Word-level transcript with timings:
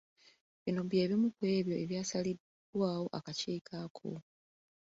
Bino 0.63 0.81
bye 0.89 1.03
bimu 1.09 1.27
kw'ebyo 1.35 1.75
ebyasalibwawo 1.83 3.07
akakiiko 3.17 3.73
ako. 3.85 4.09